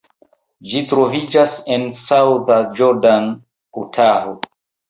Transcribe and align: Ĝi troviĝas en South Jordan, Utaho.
Ĝi 0.71 0.79
troviĝas 0.93 1.53
en 1.75 1.85
South 2.01 2.51
Jordan, 2.81 3.31
Utaho. 3.83 4.39